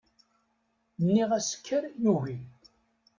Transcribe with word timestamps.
Nniɣ-as 1.05 1.47
kker 1.57 1.83
yugi. 2.03 2.37